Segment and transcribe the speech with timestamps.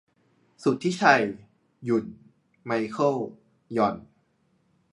[0.63, 1.23] สุทธิชัย
[1.83, 2.05] หยุ่น
[2.65, 3.17] ไมเคิล
[3.73, 3.95] หย่อน